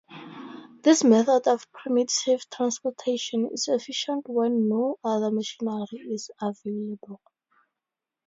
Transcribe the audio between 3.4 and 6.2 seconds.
is efficient when no other machinery